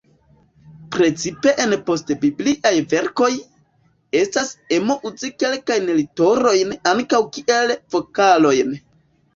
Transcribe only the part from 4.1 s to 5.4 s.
estas emo uzi